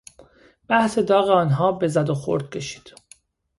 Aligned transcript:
بحث 0.67 0.97
داغ 0.97 1.29
آنها 1.29 1.71
به 1.71 1.87
زد 1.87 2.09
و 2.09 2.15
خورد 2.15 2.49
کشید. 2.49 2.93